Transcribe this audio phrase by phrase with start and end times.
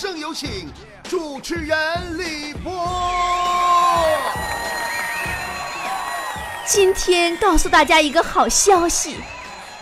[0.00, 0.66] 声有请
[1.02, 1.76] 主持人
[2.16, 2.72] 李波。
[6.66, 9.16] 今天告诉大家一个好消息，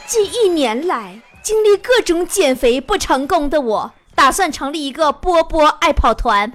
[0.09, 6.53] 近一年来经历各种减肥不成功的我，打算成立一个波波爱跑团。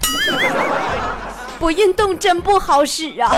[1.57, 3.31] 不运动真不好使啊！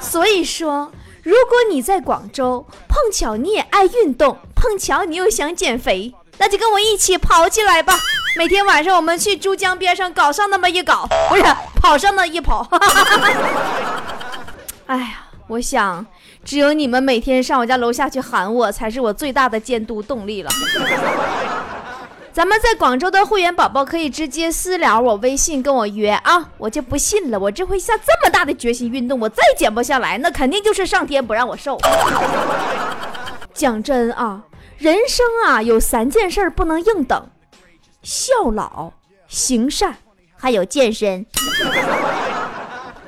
[0.00, 0.90] 所以说，
[1.22, 7.98] 如果你在广州，碰巧你也爱运动，碰巧你又想减肥，那就跟我一起跑起来吧！
[8.38, 11.42] 每天晚上我们去珠江边上搞上那么一搞，不是
[11.74, 12.64] 跑上那一跑。
[14.86, 16.06] 哎呀，我想
[16.44, 20.50] 只有你们每天上我家楼下去喊我，才是我最大的监督动力了。
[22.32, 31.76] 咱们在广州的会员宝宝可以直接私聊我微信跟我约啊，我就不信了，我这回下这么大的决心运动，我再减不下来，那肯定就是上天不让我瘦。
[33.52, 34.44] 讲真啊，
[34.76, 37.28] 人生啊有三件事不能硬等：
[38.08, 38.94] 孝老、
[39.26, 39.96] 行善，
[40.34, 41.26] 还有健身。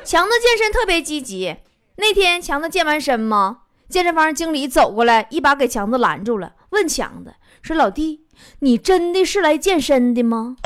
[0.04, 1.56] 强子健身特别积极，
[1.96, 3.60] 那天强子健完身吗？
[3.88, 8.26] 健身房经理走过来，一把给强子拦住了，问强子说：“老弟。”
[8.60, 10.56] 你真的是来健身的吗？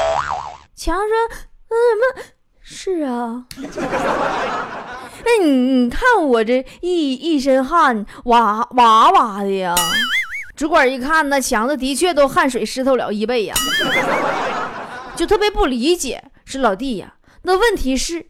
[0.75, 1.07] 强说
[1.71, 2.23] ：“嗯，什么
[2.61, 3.47] 是啊。
[5.25, 9.77] 那 你你看我这一一身汗，哇哇哇的呀。”
[10.57, 13.55] 主管一看，那强子的确都汗水湿透了衣背呀，
[15.17, 18.27] 就特别不理解，说老弟呀，那问题是，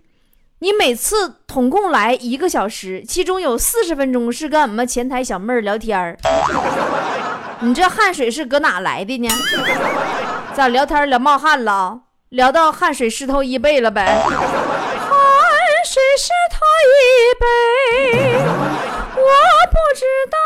[0.61, 6.17] 你每次统共来一个小时，其中有四十分钟是跟俺们前台小妹儿聊天儿。
[7.61, 9.29] 你这汗水是搁哪来的呢？
[10.55, 12.01] 咋聊天聊冒汗了？
[12.31, 14.23] 聊到汗水湿透衣背了呗？
[14.25, 14.31] 汗
[15.85, 16.97] 水湿透衣
[17.39, 18.39] 背，
[19.15, 19.31] 我
[19.71, 20.39] 不知道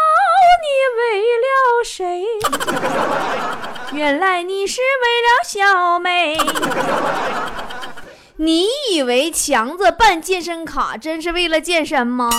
[0.62, 0.67] 你
[0.98, 2.25] 为了谁。
[3.92, 6.37] 原来你是为了小美。
[8.37, 12.31] 你以为强子办健身卡真是为了健身吗？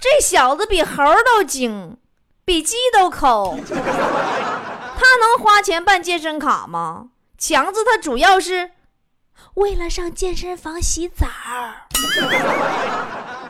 [0.00, 1.96] 这小子比猴都精。
[2.42, 3.74] 比鸡都抠，他
[5.16, 7.10] 能花钱办健身卡吗？
[7.38, 8.72] 强子他主要是
[9.54, 11.28] 为了上健身房洗澡。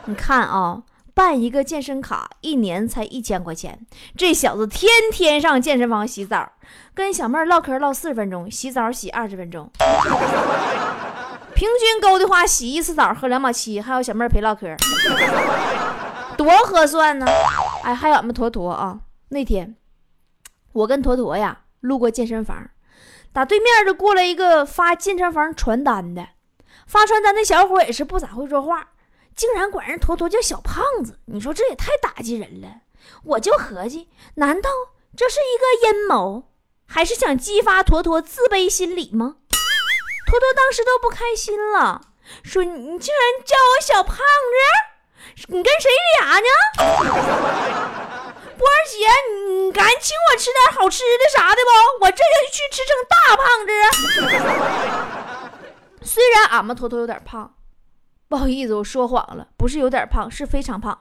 [0.05, 3.85] 你看啊，办一个健身卡一年才一千块钱，
[4.17, 6.51] 这小子天天上健身房洗澡，
[6.93, 9.69] 跟小妹唠嗑唠四十分钟，洗澡洗二十分钟，
[11.53, 14.75] 平均勾的话洗一次澡喝两毛七，还有小妹陪唠嗑。
[16.37, 17.27] 多合算呢！
[17.83, 19.75] 哎，还有俺们坨坨啊，那天
[20.73, 22.69] 我跟坨坨呀路过健身房，
[23.31, 26.29] 打对面就过来一个发健身房传单的，
[26.87, 28.90] 发传单的小伙也是不咋会说话，
[29.41, 32.81] 竟然管人坨坨叫小胖子，你说这也太打击人了！
[33.23, 34.69] 我就合计，难道
[35.17, 36.43] 这是一个阴谋，
[36.85, 39.37] 还是想激发坨坨自卑心理吗？
[40.27, 42.01] 坨坨当时都不开心了，
[42.43, 44.21] 说：“你竟然叫我小胖子！”
[45.49, 46.45] 你跟谁俩呢？
[48.59, 49.07] 波儿姐，
[49.49, 52.05] 你敢请我吃点好吃的啥的不？
[52.05, 53.71] 我这就去吃成大胖子。
[56.05, 57.55] 虽然俺们坨坨有点胖，
[58.31, 60.97] 不好意思，我说谎了，不是有点胖，是非常胖。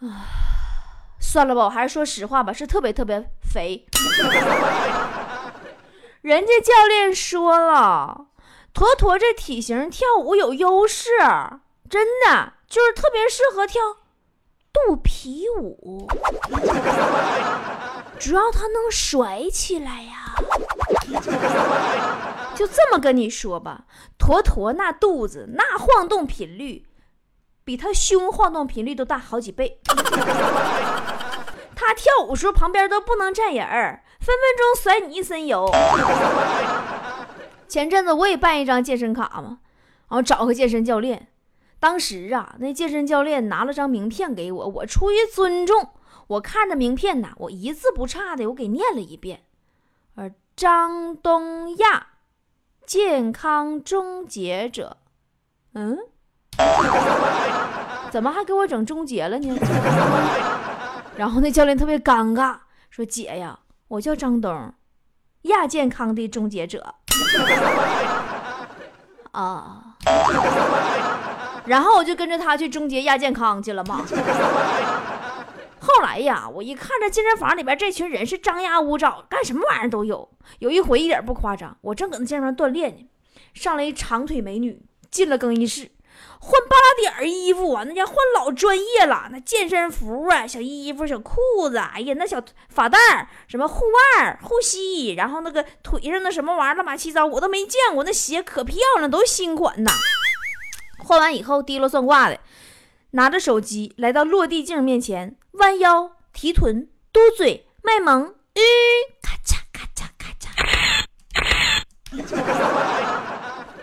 [0.00, 0.06] 啊，
[1.18, 3.84] 算了吧，我还是说实话吧，是特别特别肥。
[6.20, 8.26] 人家教练说了，
[8.72, 11.10] 坨坨这体型跳舞有优势。
[11.90, 13.82] 真的就是特别适合跳
[14.72, 16.08] 肚皮舞，
[18.20, 20.32] 主要它能甩起来呀。
[22.62, 23.86] 就这么跟你说吧，
[24.16, 26.86] 坨坨那肚子那晃动频率，
[27.64, 29.80] 比他胸晃动频率都大好几倍。
[31.74, 35.68] 他跳舞时候旁边都不能站人儿，分分钟甩你一身油。
[37.66, 39.58] 前阵子我也办一张健身卡嘛，
[40.08, 41.26] 然后找个健身教练。
[41.80, 45.88] 当时啊，那健身教练拿了张名片给我，我出于尊重，
[46.28, 49.42] 我看着名片呐，我一字不差的我给念了一遍。
[50.14, 52.06] 呃，张东亚，
[52.86, 54.96] 健康终结者。
[55.74, 55.96] 嗯，
[58.10, 59.56] 怎么还给我整终结了呢？
[61.16, 62.56] 然后那教练特别尴尬，
[62.90, 63.58] 说：“姐呀，
[63.88, 64.72] 我叫张东，
[65.42, 66.94] 亚健康的终结者。
[69.32, 69.82] ”啊。
[71.64, 74.04] 然后我就跟着他去终结亚健康去了嘛。
[75.94, 80.30] 后来呀，我一看这健身房里边这群人是张牙舞爪，干什么玩意儿都有。
[80.58, 83.06] 有一回一点不夸张，我正搁那健身房锻炼呢，
[83.52, 84.80] 上来一长腿美女
[85.10, 85.90] 进了更衣室，
[86.40, 91.36] 换八点衣服啊，那家换老专业了，那健身服啊、小衣服、小裤
[91.70, 93.84] 子，哎呀，那小发带儿、什么护
[94.16, 98.02] 腕、护膝，然后那个腿上的什么玩意儿乱七糟，我都没见过。
[98.02, 99.90] 那鞋可漂亮，都是新款呐。
[101.04, 102.38] 换完以后，提了算卦的，
[103.14, 108.62] 拿着手机来到落地镜面前，弯腰提臀，嘟嘴卖萌，吁，
[109.20, 110.32] 咔嚓咔嚓咔
[112.16, 112.24] 嚓，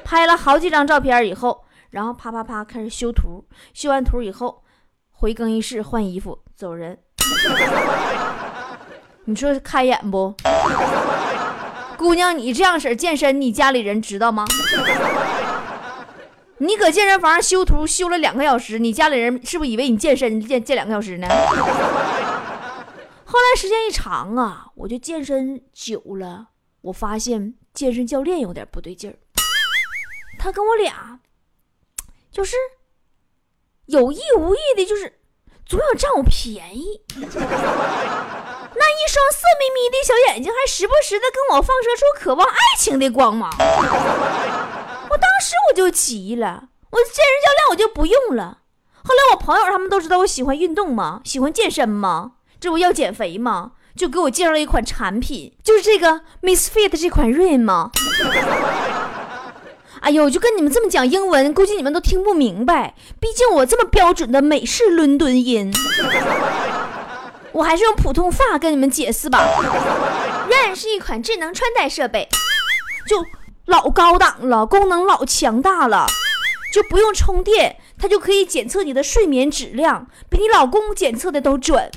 [0.04, 1.66] 拍了好几张照片以后。
[1.92, 4.64] 然后啪啪啪开始修图，修完图以后
[5.12, 7.00] 回更衣室换衣服走人。
[9.26, 10.34] 你说开眼不？
[11.98, 14.46] 姑娘，你这样式健身，你家里人知道吗？
[16.60, 21.28] 你搁健身房修图修了两个小时，你家里人是不是以为你健身健健两个小时呢？
[23.26, 26.48] 后来时间一长啊，我就健身久了，
[26.82, 29.16] 我发现健身教练有点不对劲儿，
[30.38, 31.20] 他跟我俩。
[32.32, 32.56] 就是
[33.88, 35.20] 有意无意的，就是
[35.66, 37.02] 总想占我便宜。
[37.16, 43.50] 那一双色眯眯的小眼睛，还时不时的跟我放射出渴望爱情的光芒。
[45.20, 48.60] 当时我就急了，我健身教练我就不用了。
[49.04, 57.92] 后来我朋友他们都知道我喜欢运动嘛，喜欢健身嘛，这不要减肥嘛，就给我介绍了一款产品，就是这个 Miss Fit 这款 Rain 嘛。
[60.02, 62.96] 哎呦，我就跟你们这么讲英文，估计你们都听不明白。
[63.20, 65.74] 毕竟我这么标准的美式伦敦音，
[67.52, 69.40] 我还是用普通话跟你们解释吧。
[70.50, 72.30] Ren 是一款智能穿戴设备，
[73.08, 73.26] 就
[73.70, 76.08] 老高档了，功能老强大了，
[76.74, 81.92] 就不用充电，它就可以检测你的睡眠质量，比你老公检测的都准。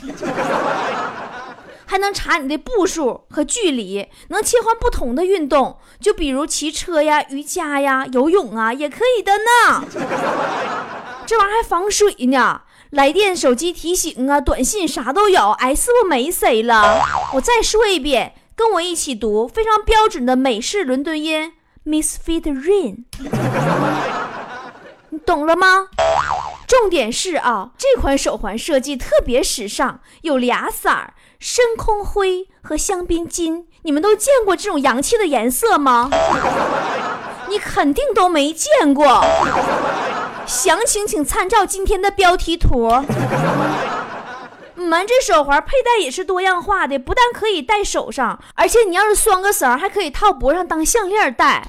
[1.87, 9.85] 还能查你的步数和距离，能切换不同的运动，就比如骑车呀、瑜伽呀、游泳啊，也可以的呢。
[11.25, 15.53] 这玩意儿还防水呢，来电、手机提醒啊、短信啥都有。
[15.53, 17.03] 哎，是不没谁了？
[17.35, 21.53] 我再说一遍，跟我一起读非常标准的美式伦敦音
[21.85, 23.05] ，Miss Fit Rain，
[25.11, 25.89] 你懂了吗？
[26.67, 31.15] 重点是啊，这款手环设计特别时尚，有俩色儿。
[31.39, 36.09] 深空灰和香槟金，你们都见过这种洋气的颜色吗？
[37.49, 39.25] 你肯定都没见过。
[40.47, 42.91] 详情请参照今天的标题图。
[44.83, 51.65] 我们这手环佩戴也是多样化的，不但可以戴手上，而且你要是拴个绳，还可以套脖上当项链戴。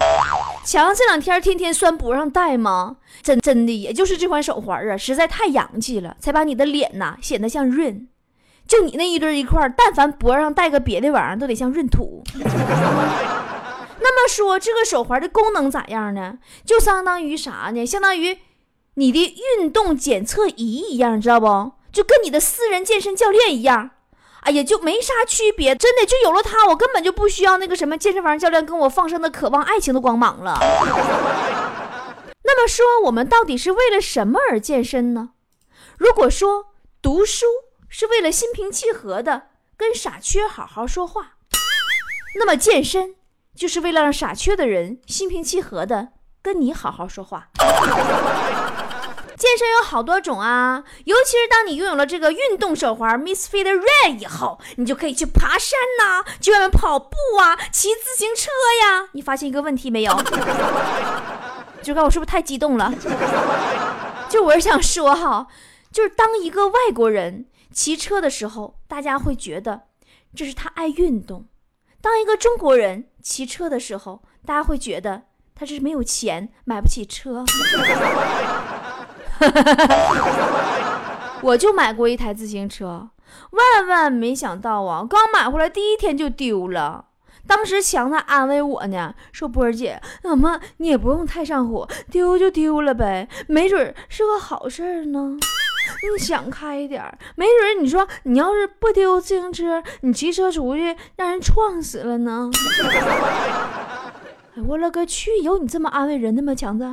[0.65, 2.97] 强这两天天天拴脖上戴吗？
[3.21, 8.07] 真真的，也就是这款手环啊，实在太洋气了，才把你的脸呐显得像润。
[8.67, 12.23] 就你那一堆一块，但凡脖上戴个别的玩意儿，都得像闰土。
[12.33, 16.39] 那么说，这个手环的功能咋样呢？
[16.65, 17.85] 就相当于啥呢？
[17.85, 18.39] 相当于
[18.95, 21.73] 你的运动检测仪一样，知道不？
[21.93, 23.91] 就跟你的私人健身教练一样。
[24.41, 30.57] 哎呀，就没啥区别，真的就有了他，我根本就不需要那个什么健身房教练跟我放生的渴望爱情的光芒了。
[32.43, 35.29] 那么说，我们到底是为了什么而健身呢？
[35.97, 37.45] 如果说读书。
[37.95, 41.33] 是为了心平气和的跟傻缺好好说话，
[42.39, 43.13] 那么健身
[43.55, 46.07] 就是为了让傻缺的人心平气和的
[46.41, 47.49] 跟你好好说话。
[49.43, 58.49] 健身有好多种啊，尤其是当你拥有了这个运动手环 Misfit Red 以后，你就可以去爬山呐，去外面跑步啊，骑自行车
[58.81, 59.09] 呀。
[59.11, 60.13] 你发现一个问题没有？
[61.83, 62.89] 就看我是不是太激动了？
[64.29, 65.45] 就我是想说哈，
[65.91, 67.47] 就是当一个外国人。
[67.73, 69.81] 骑车的时候，大家会觉得
[70.33, 71.47] 这是他爱运动；
[71.99, 77.43] 当一个中国人骑车的时候，大家会觉得他这是没有钱买不起车。
[81.41, 83.09] 我就买过一台自行车，
[83.51, 87.05] 万万没想到啊，刚买回来第一天就丢了。
[87.45, 95.37] 当时强子安慰我呢，说：“波儿姐，怎么你也不用太上火，丢就丢了呗，没准是个好事儿呢。”
[96.01, 97.03] 你想开一点，
[97.35, 102.49] 没准你说你要是不丢自行车，你骑车出去让人撞死了呢。
[104.55, 105.39] 哎，我勒个去！
[105.41, 106.55] 有你这么安慰人的吗？
[106.55, 106.85] 强子，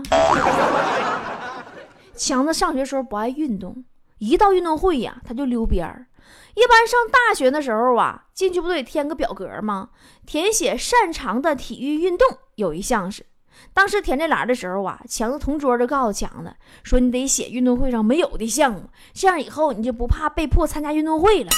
[2.21, 3.83] 强子上学时候不爱运动，
[4.19, 6.07] 一到运动会呀他就溜边儿。
[6.55, 9.89] 一般上大学的时候啊，进去不都得填个表格吗？
[10.27, 13.25] 填写擅长的体育运动有一项是。
[13.73, 21.51] 当时填这栏的时候啊，强子同桌就告诉强子说：“你得写运动会上没有的项目，这样以后你就不怕被迫参加运动会了。”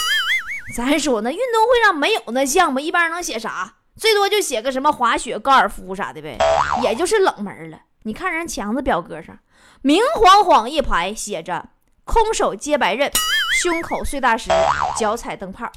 [0.76, 3.78] 咱说那运动会上没有那项目，一般人能写啥？
[3.96, 6.38] 最多就写个什么滑雪、高尔夫啥的呗，
[6.84, 7.80] 也就是冷门了。
[8.04, 9.38] 你看人强子表格上，
[9.84, 11.70] 明晃晃一排写着
[12.06, 13.10] “空手接白刃，
[13.60, 14.48] 胸口碎大石，
[14.96, 15.68] 脚踩灯泡”，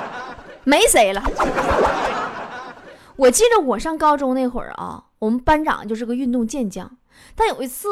[0.64, 1.22] 没谁了。
[3.16, 6.98] 我记得我上高中那会儿啊，我们班长就是个运动健将，
[7.34, 7.88] 但有一次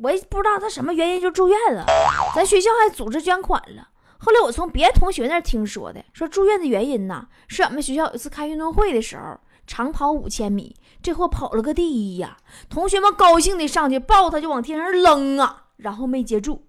[0.00, 1.84] 我也不知道他什么原因就住院了，
[2.32, 3.88] 咱学校还组织捐款了。
[4.18, 12.36] 后来我从别的同学那听说的，说住院的原因呢，是俺们学校有一次开运动会的时候，长跑五千米，这货跑了个第一呀，
[12.68, 16.64] 同学们高兴的上去抱他就往天上扔啊，然后没接住，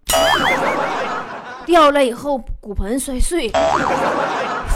[1.65, 3.51] 掉了以后骨盆摔碎，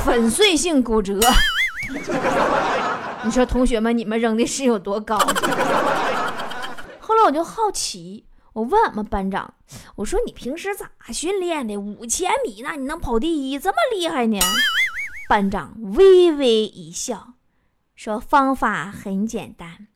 [0.03, 1.19] 粉碎性骨折。
[3.23, 5.17] 你说同学们，你们扔的是有多高？
[6.99, 9.53] 后来我就好奇，我问俺们班长，
[9.95, 11.77] 我说你平时咋训练的？
[11.77, 14.39] 五千米那你能跑第一，这么厉害呢？
[15.29, 17.33] 班长微微一笑，
[17.97, 19.87] 说方法很简单，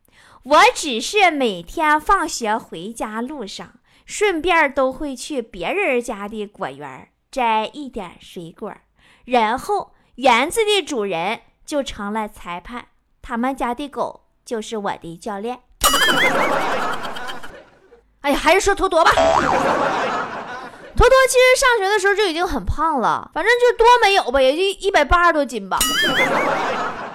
[0.42, 3.74] 我只是每天放学回家路上，
[4.08, 8.74] 顺便都会去别人家的果园摘一点水果，
[9.26, 12.88] 然后园子的主人就成了裁判。
[13.22, 15.60] 他们家的狗就是我的教练。
[18.22, 19.12] 哎呀，还是说坨坨吧。
[19.12, 19.22] 坨
[21.08, 25.78] 坨其实上学的时候就已经很胖了，反正就多没有吧，也就一百八十多斤吧。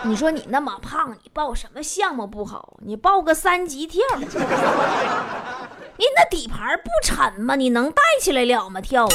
[0.04, 2.74] 你说你那么胖，你报什么项目不好？
[2.84, 4.26] 你报个三级跳，你
[6.14, 7.56] 那底盘不沉吗？
[7.56, 8.80] 你能带起来了吗？
[8.80, 9.08] 跳啊！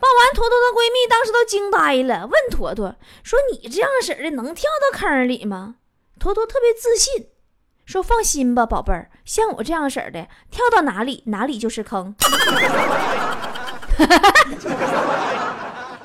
[0.00, 5.76] 报完坨坨的闺蜜当时都惊呆了，问坨坨说：“你这样式的能跳到坑里吗？”
[6.20, 7.28] 坨坨特别自信
[7.84, 12.14] 说：“放心吧，宝贝儿，像我这样式的，跳到哪里哪里就是坑。”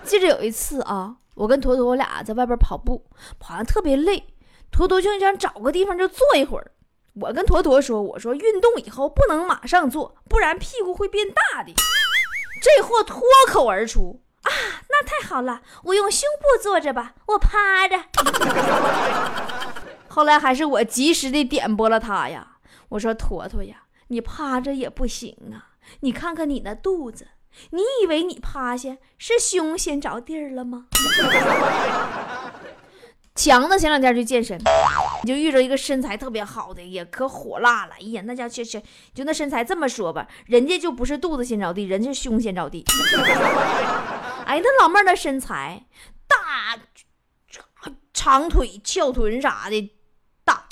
[0.03, 3.05] 记着有一次啊，我跟坨坨我俩在外边跑步，
[3.39, 4.27] 跑完特别累，
[4.71, 6.71] 坨坨就想找个地方就坐一会儿。
[7.15, 11.73] 我跟坨坨说：“我说运动以后不能马上坐，不然屁股会变大的。”
[12.61, 14.49] 这货脱口而出：“啊，
[14.89, 18.03] 那太好了，我用胸部坐着吧，我趴着。
[20.09, 22.57] ”后来还是我及时的点拨了他呀。
[22.89, 27.27] 我说：“坨坨呀，你趴着也不行啊，你看看你那肚子，
[27.71, 30.85] 你以为你趴下是胸先着地儿了吗？”
[33.35, 34.59] 强子前两天去健身，
[35.23, 37.93] 你就遇着一个身材特别好的，也可火辣了。
[37.95, 38.79] 哎呀，那叫确实，
[39.15, 42.85] 就那身材，这么说吧，人家就不是肚子先着地，人家是胸先着地。
[44.45, 45.85] 哎，那老妹儿的身材
[46.27, 46.77] 大，
[48.13, 49.95] 长腿、翘臀啥的，
[50.45, 50.67] 大，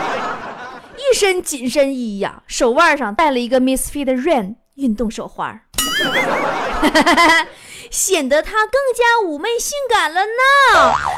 [0.96, 5.60] 一身紧身衣呀，手腕上戴了一个 Miss Fit Rain 运动手环。
[7.90, 10.32] 显得她更加妩媚性感了呢，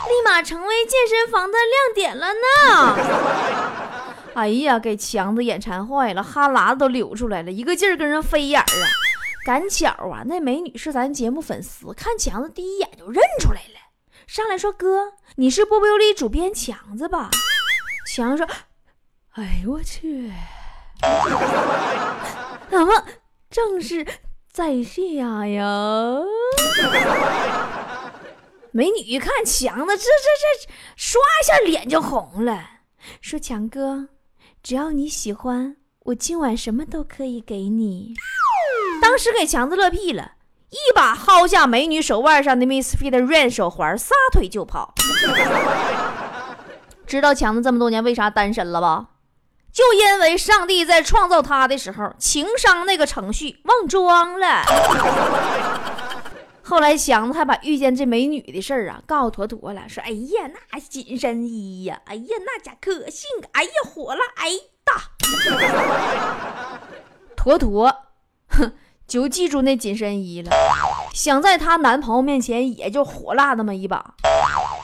[0.09, 2.97] 立马成为健身房的亮点了呢。
[4.35, 8.87] 哎呀，给强子眼馋坏了，哈喇子都流出来了，一个劲儿跟人飞眼儿啊。
[9.47, 13.81] 赶巧啊，那美女是咱节目粉丝，看强子第一眼就认出来了，
[14.27, 17.31] 上来说：“哥，你是波波有理主编强子吧？”
[18.13, 18.47] 强子说
[19.35, 20.31] ：“哎呦我去，
[22.69, 23.05] 怎么
[23.49, 24.05] 正是？”
[24.57, 25.67] 在下呀，
[28.73, 30.09] 美女一看强子，这这
[30.65, 32.65] 这，刷一下脸就红了，
[33.21, 34.09] 说：“强哥，
[34.63, 38.15] 只要你喜欢，我今晚什么都可以给你。”
[39.03, 40.37] 当时给强子乐屁了，
[40.71, 44.95] 一把薅下美女手腕上的 Misfit Rain 手环，撒腿就跑。
[47.07, 49.09] 知道强子这么多年为啥单身了吧？
[49.77, 54.63] 就因为上帝在创造他的时候，情商那个程序忘装了。
[56.65, 64.51] 后来强子还把遇见这美女的事儿啊告诉坨坨了，说：“哎呀，那紧身衣呀，哎呀，那家可性感，哎呀，火辣，哎
[64.83, 65.11] 大。”
[67.37, 67.95] 坨坨，
[68.49, 68.73] 哼，
[69.07, 70.51] 就记住那紧身衣了，
[71.13, 74.15] 想在她男朋友面前也就火辣那么一把，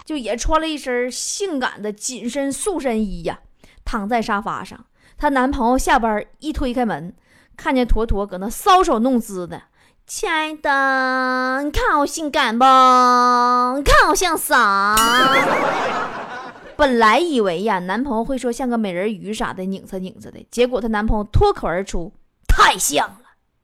[0.04, 3.38] 就也穿了一身性感的紧身塑身衣呀。
[3.84, 4.84] 躺在沙发上，
[5.16, 7.14] 她男朋友下班一推开门，
[7.56, 9.62] 看见坨坨搁那搔首弄姿的。
[10.06, 12.64] 亲爱的，你看我性感不？
[13.78, 14.96] 你看我像啥？
[16.76, 20.44] 本来以为呀，男朋友会说像个美人鱼啥的，拧着拧着的。
[20.50, 22.12] 结果她男朋友脱口而出
[22.48, 23.18] ：“太像了，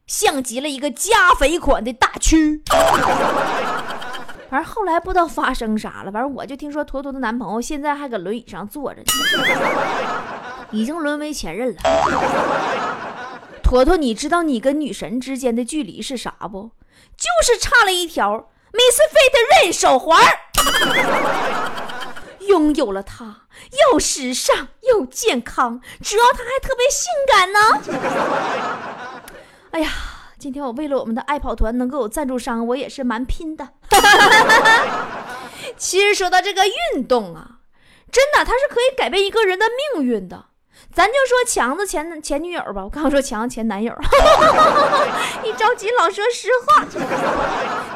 [0.07, 2.61] 像极了一个加肥款的大蛆。”
[4.51, 9.07] 反正后来不知道发生啥了，反正我就听说坨坨的男朋友现在还搁轮椅上坐着呢，
[10.73, 11.81] 已经沦为前任了。
[13.63, 16.71] 坨坨，你知道你跟女神之间的距离是啥不？
[17.17, 19.35] 就是差了一条 Miss Fit
[19.67, 20.25] Rain 手环。
[22.49, 23.43] 拥有了它，
[23.93, 27.61] 又时尚又健康，主要它还特别性感呢。
[29.73, 29.91] 哎呀，
[30.39, 33.71] 今天我为了我们的爱跑团能够有赞助商，我也是蛮拼的。
[35.77, 37.59] 其实说到这个运动啊，
[38.13, 40.47] 真的它是可以改变一个人的命运的。
[40.95, 43.93] 咱就说强子前前女友吧，我刚说强子前男友，
[45.45, 46.85] 一着急老说实话。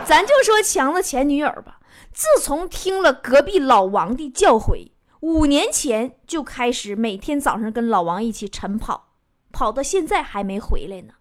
[0.04, 1.78] 咱就说强子前女友吧，
[2.12, 9.10] 自从听了隔壁老王的教诲，五年前就开始每天早上跟老王一起晨跑，
[9.52, 11.14] 跑到现在还没回来呢。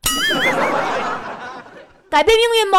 [2.12, 2.76] 改变命运不？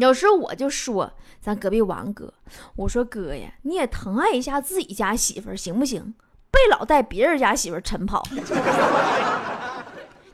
[0.00, 1.10] 有时候我就说
[1.40, 2.32] 咱隔壁王哥，
[2.76, 6.14] 我说哥呀，你也疼爱一下自己家媳妇儿行不行？
[6.52, 8.22] 别老带别人家媳妇儿晨跑。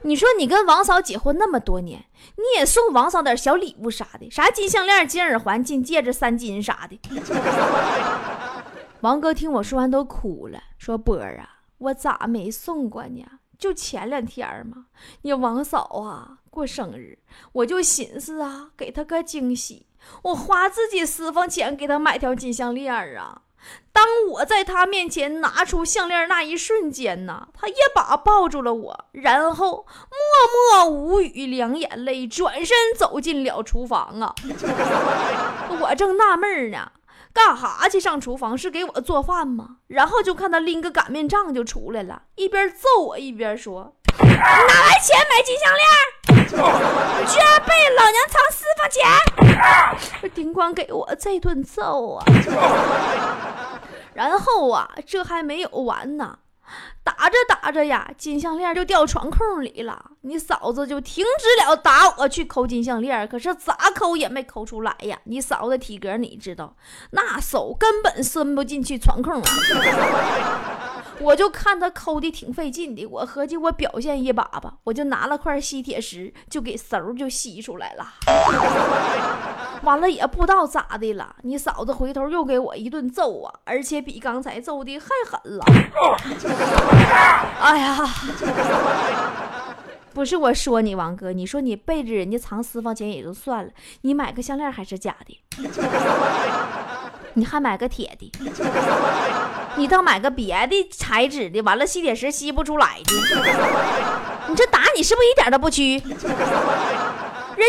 [0.03, 2.05] 你说你跟王嫂结婚那么多年，
[2.37, 7.01] 你也送王嫂点小礼物啥的，啥金项链、金耳环、金戒指、三金啥的。
[9.01, 13.25] 王哥听我说完都哭了，说波儿啊，我咋没送过呢？
[13.59, 14.85] 就前两天嘛，
[15.23, 17.19] 你王嫂啊过生日，
[17.53, 19.87] 我就寻思啊，给他个惊喜，
[20.25, 23.43] 我花自己私房钱给他买条金项链啊。
[23.93, 34.35] 当我在他面前拿出项链那一瞬间呢，他一把抱住了我，然后默默无语，两眼泪，转身走进了厨房啊。
[35.81, 36.93] 我正纳闷呢。
[37.33, 38.01] 干哈去？
[38.01, 39.77] 上厨房是给我做饭吗？
[39.87, 45.87] 然后就看他拎个擀面杖就出来了，一边揍我一边说：“哪来钱买金项链？
[46.51, 52.25] 居然被老娘藏私房钱！”丁光给我这顿揍啊！
[54.15, 56.39] 然后啊，这还没有完呢。
[57.03, 60.05] 打着打着呀，金项链就掉床空里了。
[60.21, 65.19] 你嫂子就停止了打我去抠金项链，可是咋抠也没抠出来呀。
[65.25, 66.77] 你嫂子体格你知道，
[67.11, 69.43] 那手根本伸不进去床空。
[71.21, 78.07] 我就看他抠的挺费劲的，我合计我表现一把吧，我就拿了块吸铁石，就给手就吸出来了。
[79.85, 85.65] 完了也不知道咋的了，你嫂子回头又给我一顿揍啊，而且比刚才揍的还狠了。
[87.61, 87.97] 哎呀，
[90.13, 93.71] 不是我说你王哥，你说你背着人家藏私房钱也就算了，
[94.03, 95.39] 你买个项链还是假的，
[97.35, 98.33] 你还买个铁的，
[99.77, 103.13] 你倒买个别的材质的，完了吸铁石吸不出来的，
[104.49, 105.99] 你这打你是不是一点都不屈？
[105.99, 106.11] 人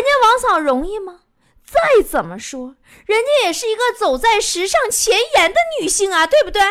[0.02, 1.20] 家王嫂容易吗？
[1.64, 2.74] 再怎么说，
[3.06, 6.60] 人家也是一个走在时尚前沿的女性啊，对不对？
[6.60, 6.68] 啊？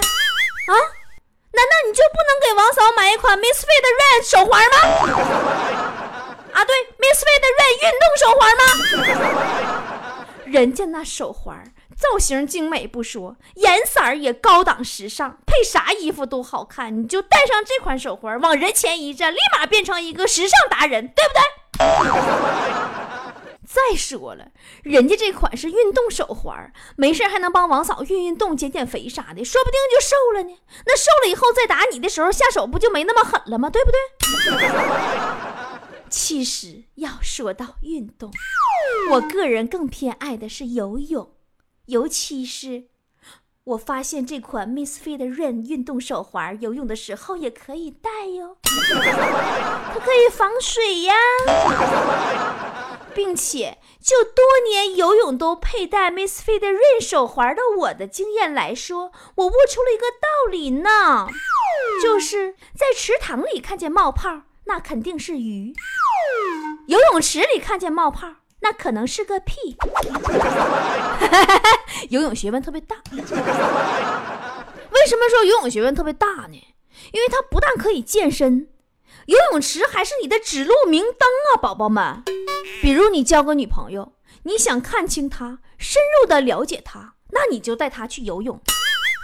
[1.53, 4.77] 难道你就不能给王嫂买一款 Misfit Red 手环吗？
[6.53, 8.63] 啊，对，Misfit Red 运动手环吗？
[10.45, 11.61] 人家那手环
[12.01, 16.99] 造型精美不说，颜色也高档时尚，配啥衣服都好看。
[16.99, 21.41] 你就戴上这款手环，往人前一站，立马变成一个时尚达人，对不对？
[23.63, 24.47] 再说了，
[24.83, 30.59] 人家这款是运动手环，没事还能帮王嫂运运动、减减肥啥的，说不定就瘦了呢。
[30.85, 33.69] 那瘦了以后再打你的时候，下手不就没那么狠了吗？
[33.69, 33.97] 对不对？
[36.09, 38.33] 其实要说到运动，
[39.11, 41.31] 我个人更偏爱的是游泳，
[41.91, 42.85] 尤其是
[43.65, 51.13] 我发现这款 Miss Fit Rain 运动手环，游泳的时候也可以戴哟，它可以防水呀。
[53.13, 61.27] 并且，就多年游泳都佩戴 Misfit Rain 手环的我的经验来说，我悟出了一个道理呢，
[62.01, 65.73] 就是在池塘里看见冒泡，那肯定是鱼；
[66.87, 69.75] 游泳池里看见冒泡，那可能是个屁。
[72.09, 72.95] 游泳学问特别大。
[73.13, 76.63] 为什么说游泳学问特别大呢？
[77.11, 78.67] 因为它不但可以健身。
[79.25, 82.23] 游泳池还是你的指路明灯啊，宝宝们！
[82.81, 88.59] 比如你交个女朋友，你想看清她，深入的了解她，那你就带她去游泳。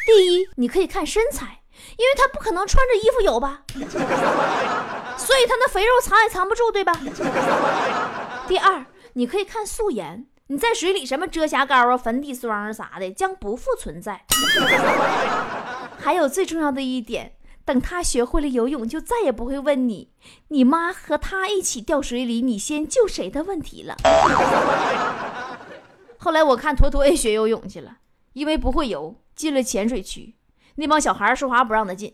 [0.06, 1.64] 第一，你可以看身材，
[1.98, 3.64] 因为她不可能穿着衣服游吧，
[5.18, 6.94] 所以她那肥肉藏也藏不住，对吧？
[8.48, 8.86] 第二，
[9.18, 14.24] 你可以看素颜，你在水里什么遮瑕膏啊、粉底霜啊啥的将不复存在。
[15.98, 17.34] 还有最重要的一点。
[17.66, 20.12] 等他学会了游泳，就再也不会问你
[20.50, 23.98] 你妈和他一起掉水里，你先救谁的问题了。
[26.20, 27.98] 后来我看坨坨也学游泳去了，
[28.34, 30.36] 因为不会游，进了潜水区，
[30.76, 32.14] 那帮小孩说话不让他进。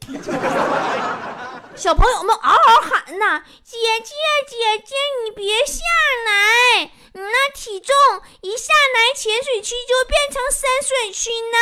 [1.76, 4.14] 小朋友们嗷嗷喊呐：“姐姐
[4.48, 5.82] 姐姐，你别下
[6.26, 6.84] 来，
[7.14, 7.94] 你那体重
[8.42, 11.58] 一下来潜水区就变成深水区呢。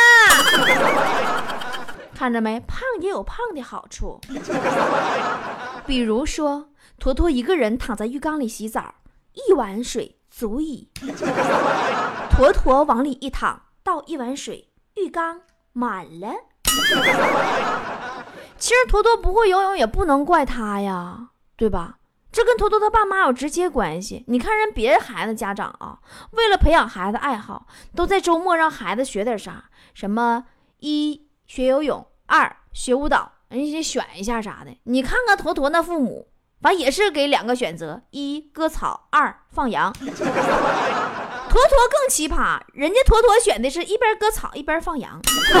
[2.14, 4.20] ”看着没，胖也有胖的好处。
[5.86, 6.68] 比如说，
[7.00, 8.94] 坨坨一个人躺在浴缸里洗澡，
[9.32, 10.88] 一碗水足矣。
[12.30, 15.40] 坨坨往里一躺，倒一碗水，浴缸
[15.72, 16.34] 满了。
[18.62, 21.98] 其实坨坨不会游泳，也不能怪他呀，对吧？
[22.30, 24.24] 这跟坨坨他爸妈有直接关系。
[24.28, 25.98] 你看人别的孩子家长啊，
[26.30, 30.44] 为了培养孩子爱好，都在周末让孩子学点啥，什么
[30.78, 34.70] 一学游泳，二学舞蹈，人家选一下啥的。
[34.84, 36.28] 你看看坨坨那父母，
[36.60, 39.92] 反正也是给两个选择：一割草，二放羊。
[41.52, 45.20] 坨坨更奇葩，人家坨坨选的是一边割草一边放羊。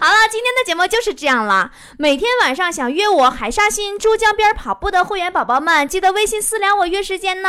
[0.00, 1.70] 好了，今天的节目就是这样了。
[1.96, 7.48] 每天晚上想约我海沙新珠江边跑步的会员宝宝们，记得微信私聊我约时间呢。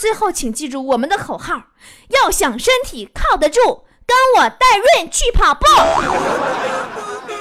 [0.00, 1.64] 最后，请记住我们的口号：
[2.08, 5.66] 要想身体靠得住，跟我带润去跑步。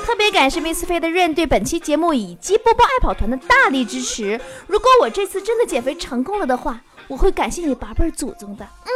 [0.06, 4.42] 特别感谢 Miss 飞的润对本期节目以及波波爱跑团的大力支持。
[4.68, 8.65] 如果我这次真的减肥成功了的话，我会感谢你八辈祖宗的。
[8.86, 8.89] 嗯。